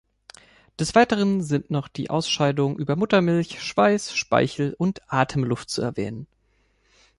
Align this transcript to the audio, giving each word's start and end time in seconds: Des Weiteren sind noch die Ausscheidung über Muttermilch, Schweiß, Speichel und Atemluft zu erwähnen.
Des 0.79 0.95
Weiteren 0.95 1.43
sind 1.43 1.69
noch 1.69 1.87
die 1.87 2.09
Ausscheidung 2.09 2.75
über 2.79 2.95
Muttermilch, 2.95 3.61
Schweiß, 3.61 4.15
Speichel 4.15 4.73
und 4.79 4.99
Atemluft 5.13 5.69
zu 5.69 5.83
erwähnen. 5.83 6.25